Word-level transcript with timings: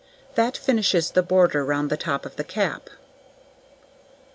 This 0.33 0.57
finishes 0.57 1.11
the 1.11 1.21
border 1.21 1.63
round 1.63 1.91
the 1.91 1.95
top 1.95 2.25
of 2.25 2.35
the 2.35 2.43
cap. 2.43 2.89